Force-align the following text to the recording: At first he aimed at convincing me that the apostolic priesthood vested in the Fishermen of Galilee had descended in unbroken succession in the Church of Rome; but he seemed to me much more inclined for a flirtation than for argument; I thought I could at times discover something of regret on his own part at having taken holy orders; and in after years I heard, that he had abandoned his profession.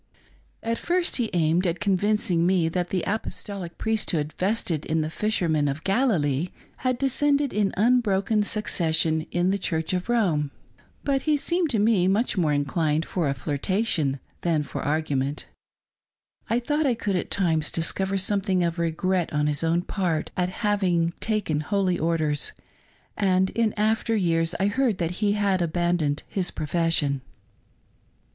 At 0.63 0.79
first 0.79 1.17
he 1.17 1.29
aimed 1.31 1.67
at 1.67 1.79
convincing 1.79 2.43
me 2.47 2.67
that 2.69 2.89
the 2.89 3.03
apostolic 3.05 3.77
priesthood 3.77 4.33
vested 4.35 4.83
in 4.85 5.01
the 5.01 5.11
Fishermen 5.11 5.67
of 5.67 5.83
Galilee 5.83 6.47
had 6.77 6.97
descended 6.97 7.53
in 7.53 7.71
unbroken 7.77 8.41
succession 8.41 9.27
in 9.29 9.51
the 9.51 9.59
Church 9.59 9.93
of 9.93 10.09
Rome; 10.09 10.49
but 11.03 11.21
he 11.29 11.37
seemed 11.37 11.69
to 11.69 11.77
me 11.77 12.07
much 12.07 12.35
more 12.35 12.51
inclined 12.51 13.05
for 13.05 13.27
a 13.29 13.35
flirtation 13.35 14.19
than 14.41 14.63
for 14.63 14.81
argument; 14.81 15.45
I 16.49 16.59
thought 16.59 16.87
I 16.87 16.95
could 16.95 17.15
at 17.15 17.29
times 17.29 17.69
discover 17.69 18.17
something 18.17 18.63
of 18.63 18.79
regret 18.79 19.31
on 19.31 19.45
his 19.45 19.63
own 19.63 19.83
part 19.83 20.31
at 20.35 20.49
having 20.65 21.11
taken 21.19 21.59
holy 21.59 21.99
orders; 21.99 22.53
and 23.15 23.51
in 23.51 23.71
after 23.77 24.15
years 24.15 24.55
I 24.59 24.65
heard, 24.65 24.97
that 24.97 25.11
he 25.21 25.33
had 25.33 25.61
abandoned 25.61 26.23
his 26.27 26.49
profession. 26.49 27.21